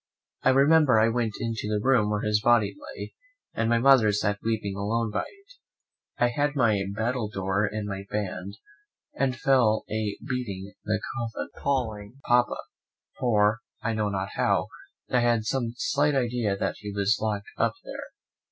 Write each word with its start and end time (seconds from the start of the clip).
I 0.41 0.49
remember 0.49 0.97
I 0.99 1.09
went 1.09 1.35
into 1.39 1.67
the 1.67 1.79
room 1.79 2.09
where 2.09 2.23
his 2.23 2.41
body 2.41 2.75
lay, 2.97 3.13
and 3.53 3.69
my 3.69 3.77
mother 3.77 4.11
sat 4.11 4.39
weeping 4.43 4.75
alone 4.75 5.11
by 5.11 5.25
it. 5.29 5.53
I 6.17 6.29
had 6.29 6.55
my 6.55 6.81
battledore 6.95 7.67
in 7.71 7.85
my 7.85 8.05
band, 8.09 8.57
and 9.13 9.37
fell 9.39 9.85
a 9.91 10.17
beating 10.27 10.73
the 10.85 10.99
coffin, 11.15 11.49
and 11.53 11.61
calling 11.61 12.19
Papa; 12.25 12.57
for, 13.19 13.59
I 13.83 13.93
know 13.93 14.09
not 14.09 14.29
how, 14.33 14.69
I 15.11 15.19
had 15.19 15.45
some 15.45 15.75
slight 15.77 16.15
idea 16.15 16.57
that 16.57 16.77
he 16.79 16.91
was 16.91 17.19
locked 17.21 17.49
up 17.59 17.73
there. 17.83 18.07